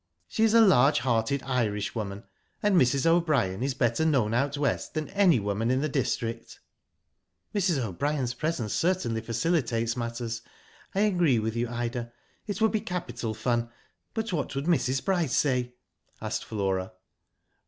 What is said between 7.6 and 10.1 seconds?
O'Brien's presence certainly facilitates